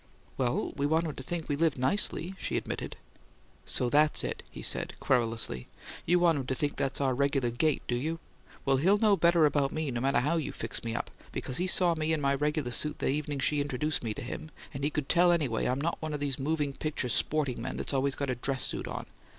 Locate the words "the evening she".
12.97-13.61